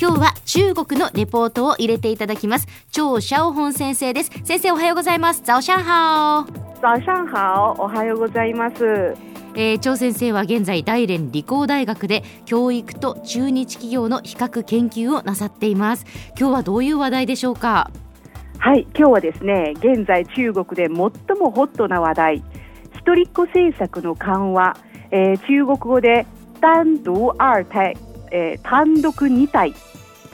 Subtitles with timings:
[0.00, 2.66] 今日は中国のレポートを入れていただきます。
[2.90, 4.30] 張シャオホン先生です。
[4.42, 5.42] 先生おはようございます。
[5.44, 6.46] 早上好
[6.80, 8.84] 早上好おはようございます。
[9.54, 16.04] えー、張先生は現在大連理工大学で教育と中日企業の比較研究をなさっています。
[16.36, 17.88] 今日はどういう話題でしょうか？
[18.58, 21.10] はい今日はですね現在中国で最も
[21.52, 22.42] ホットな話題。
[22.96, 24.76] 一人っ子政策の緩和、
[25.12, 26.26] えー、中国語で
[26.60, 27.96] 単独二胎、
[28.34, 29.72] えー、単独二胎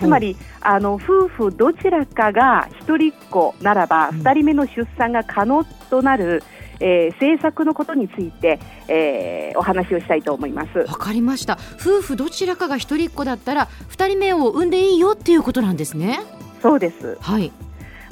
[0.01, 6.43] つまり、あの夫婦どちらかが一人っ子ならば、二人目の出産が可能となる、
[6.81, 10.79] えー、政策のことについて、えー、お話をしたいと思います。
[10.79, 11.59] わかりました。
[11.79, 16.21] 夫婦どちらかが一人っ子だったら、二人目を産んでいいよっていうことなんですね。
[16.63, 17.19] そうです。
[17.21, 17.53] はい。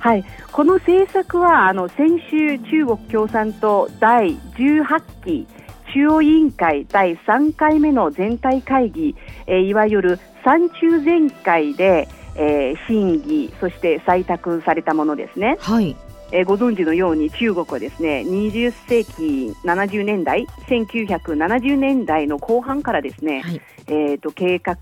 [0.00, 5.46] はい、この政策はあの先週、中国共産党第18期
[5.92, 9.16] 中央委員会第3回目の全体会議、
[9.46, 15.56] えー、いわゆる三中全会で、えー、審議そして採択されたものですね。
[15.60, 15.96] はい
[16.30, 24.76] えー、ご存知のように中国はですね20世紀70年代1970年代の後半からですね、はい、えーと、計画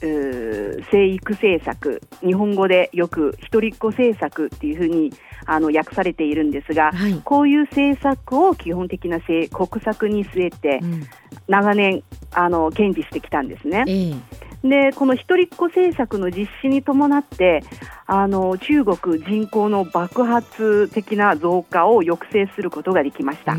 [0.00, 5.12] 生育政策日本語でよく一人っ子政策っていうふうに
[5.46, 9.48] あの訳されているんですが、はい、こういう政策を基本的な国
[9.82, 11.06] 策に据えて、うん、
[11.48, 13.84] 長年あの堅持してきたんですね。
[13.86, 17.64] えーでこの一人っ子政策の実施に伴って
[18.06, 23.54] あの中国人口の爆発的な増加を抑制することができました。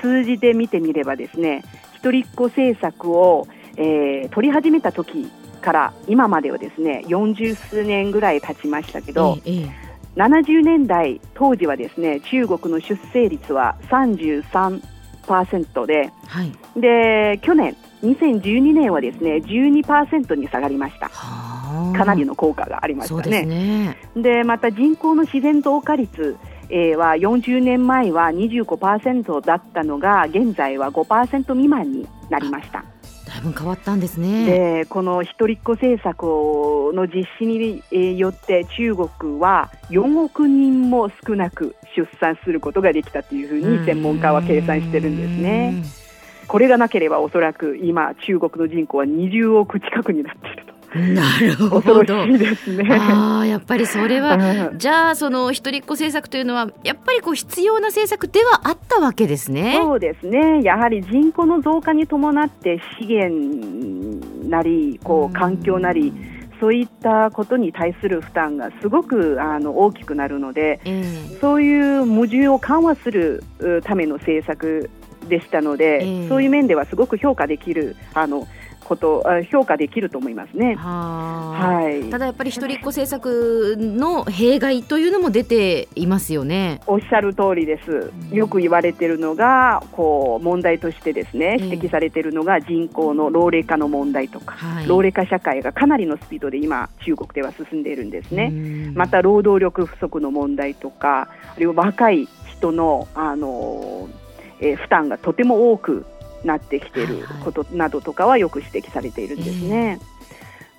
[0.00, 5.30] 数字で見てみればですね一人っ子政策を、えー、取り始めた時
[5.62, 9.68] から今まではですね40数年ぐらい経ちましたけど、ええ、
[10.16, 21.10] 70年代当時はですね中国の出生率は33%で、はい、で去年2012年はですね12%に下がりました。
[21.92, 23.96] かなりの効果がありましたね。
[24.16, 26.36] で、ね、また人口の自然増加率
[26.70, 32.84] えー、は40年前は25%だったのが現在は5%未満になりました。
[33.26, 34.44] だいぶ変わったんですね。
[34.44, 36.22] でこの一人っ子政策
[36.94, 45.82] の実施によって中国は4億人も少なく出産することができたというふうに専門家は計算してるんですね。
[46.46, 50.53] これがなければおそらく今中国の人口は20億近くになって。
[50.94, 52.26] なるほど。
[52.26, 52.88] ですね。
[52.90, 59.78] ああ、やっぱりそれは、じゃあその一人っ子政策というのはやっぱりこう必要な政策ではあったわけですね。
[59.80, 60.62] そうですね。
[60.62, 66.12] やはり人口の増加に伴って資源なりこう環境なり。
[66.60, 73.44] そういったことに対する負担がすごくあの大きくなるので、えー、そういう矛盾を緩和する
[73.84, 74.88] ための政策
[75.28, 78.46] でしたので、えー、そういう面ではすごく評価できるあの
[78.84, 80.74] こと評価できると思いますね。
[80.76, 82.10] はい。
[82.10, 86.80] ただやっぱり一人っ子政策の弊害というのも出ていますよね。
[86.86, 88.12] おっしゃる通りです。
[88.34, 98.52] よく言われているのがこう問題としてですね指摘されているのが人口の老齢化の問題とか、えー、老齢化社会がかなりのスピードで今中国では進んでいるんですね。
[98.94, 104.08] また労働力不足の問題とか、あるいは若い人のあの
[104.60, 106.06] えー、負担がとても多く
[106.44, 110.00] なってきていることなどとかはよく指摘されているんですね。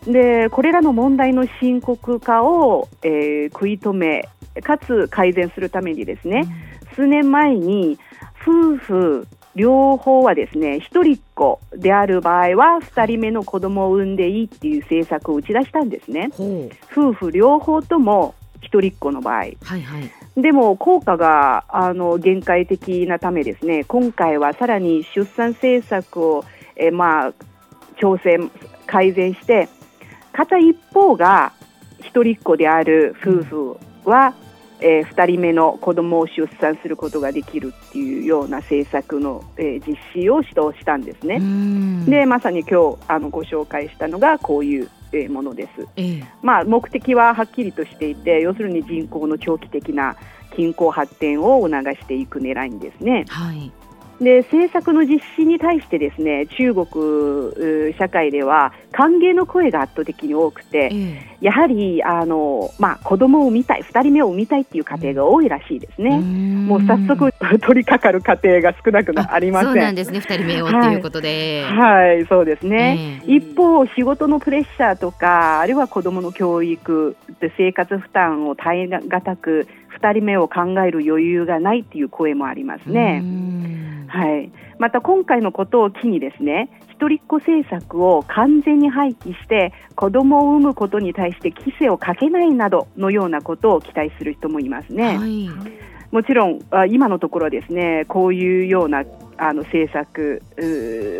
[0.05, 4.29] でこれらの問題の深刻化を、えー、食い止め
[4.61, 6.45] かつ改善するためにですね、
[6.89, 7.97] うん、数年前に
[8.41, 16.29] 夫婦両方はですね一人っ子である場合は2人目の子供を産んでいいっていう政策を打ち出したんですね。
[16.91, 23.83] 夫婦両方とも一人っ子の場合、はいはい、でも効果があの限界的なためですね。
[23.83, 26.43] 今回はさらに出産政策を、
[26.75, 27.33] えまあ、
[27.99, 28.39] 調整
[28.87, 29.69] 改善して
[30.33, 31.53] 片一方が
[31.99, 34.33] 一人っ子である夫婦は、
[34.79, 41.39] うん、えー、2人目の子供を出産することができるっていうような政策の、えー、実施を指導したんですね。
[42.09, 44.94] でまさに今日あのご紹介したのがこういうえ
[45.29, 50.15] ものです、えー、まあ、目的ははっきりとしていて要するに人口の長期的な
[50.55, 53.25] 均衡発展を促していく狙いですね。
[53.27, 53.71] はい
[54.19, 66.17] で政策の実施に対してですね中国社会では歓迎の声が圧倒的に多くて、えー、やはりあの、まあ、子供を産みたい2人目を産みたいっていう家庭が多いらしいですね。
[66.19, 69.67] もう早速取り掛かる家庭が少なくありません。
[69.69, 71.65] そうなんですね2人目を、はい、ということで。
[71.65, 79.67] はい、そうですね、えー、一方仕事のプレッシャーとかあるいは子供の教育で生活負担を耐え難く
[79.99, 83.21] 2人目を考える余裕がないっていう声もありますね。
[84.15, 95.17] はい、また今回のことを機にですね一人っ子政策を完全に廃棄して子供を産むことに対して規制をかけないなどのようなことを期待する人もいますね。
[95.17, 95.49] はい。
[96.11, 99.03] もちろん今のところですねこういうような
[99.37, 100.41] あの政策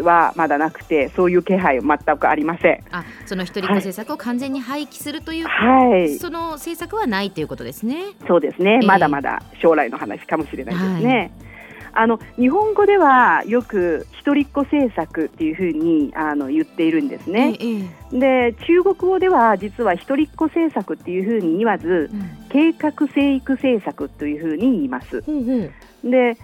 [0.03, 2.83] はまだなくてそういう気配は全くありません。
[2.92, 8.03] あその一人っ子政策を完全に廃棄するという、はい、その政策はないということですね。
[8.25, 11.31] そうですね、えー、まだまだ将来の話かもしれないですね。
[11.38, 11.44] はい
[11.95, 17.57] あの日本語ではよく一人っ子政策っていうふうにあの言っているんですね。
[18.12, 25.21] で中国語では実は一人っ子政策っていうふうに言わず、うん、計画生育政策というふうに言います。
[26.03, 26.38] で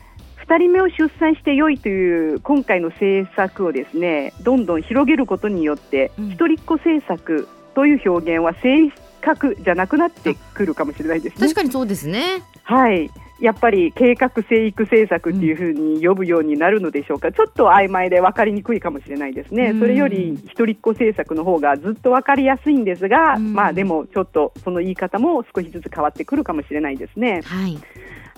[0.48, 8.90] 2人目を出産して良いという今回の政策をですねどんどん広げることによって、うん、一人っ子政策という表現は正
[9.22, 11.42] 確じゃなくなってくるかもしれないですね。
[11.42, 13.10] 確かにそうですねはい
[13.42, 27.42] やっぱり計画生育政策っていうふうに呼ぶようになるのでしょうか、うん、ちょっと曖昧で分かりにくいかもしれないですね、うん、それより一人っ子政策の方がずっと分かりやすいんですが、うん、まあでもちょっとその言い方も少しずつ変わってくるかもしれないですね。
[27.44, 27.80] はい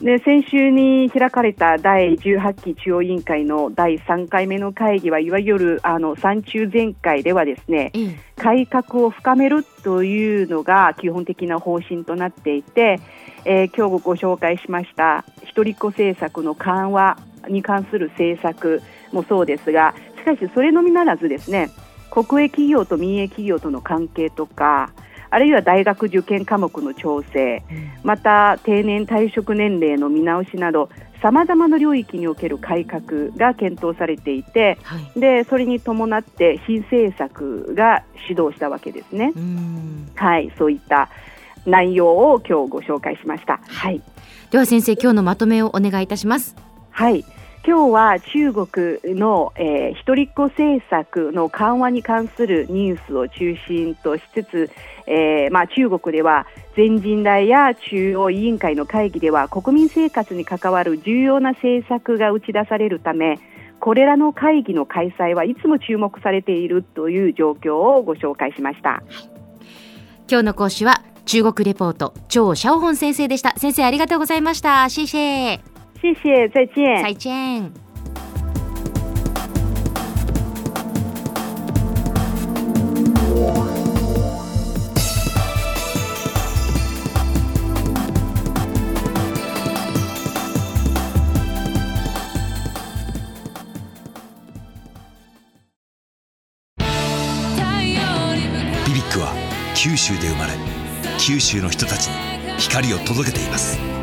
[0.04, 7.94] で先週に開かれた第18期中央委員会の第3回目の会議はいわゆるあの三中全会ではですね、
[8.36, 13.00] 改革を深めるというのが基本的な方針となっていて、
[13.46, 17.18] えー、今日ご紹介しました一人っ子政策の緩和
[17.48, 18.82] に関する政策
[19.14, 21.70] もそうですがしかしそれのみならずですね
[22.12, 24.92] 国営企業と民営企業との関係とか
[25.34, 27.64] あるいは大学受験科目の調整、
[28.04, 30.90] また定年退職年齢の見直しなど
[31.24, 39.34] さまざまな領域における改革が検討されていて、はい、でそれに伴って新政策が始動したわけですね。
[40.16, 41.10] はい、そういった
[41.66, 43.60] 内容を今日ご紹介しました。
[43.66, 44.02] はい。
[44.52, 46.56] では先生今日のまとめをお願いいたします。
[46.92, 47.26] はい。
[47.66, 54.70] 今日は中国の、えー、一人っ子政策の緩和に関するニュースを中心としつつ、
[55.08, 56.46] えーまあ、中国では
[56.76, 63.40] 全人代や中央委員会の会議では国民生活に関わる重要な政策が打ち出されるため
[63.80, 69.04] これらの会議の開催はいつも注目されているという状況をご紹介しました。
[70.30, 73.54] 今日の講師は中国レポート張シャオホン先生でした。
[73.58, 74.88] 先生ありがとうございました。
[74.90, 75.73] 謝謝
[76.04, 77.02] 谢谢再见。
[77.02, 77.72] 再见。
[98.86, 99.34] BBIQ は
[99.74, 100.54] 九州で生まれ
[101.18, 102.14] 九州の人たちに
[102.58, 104.03] 光を届けています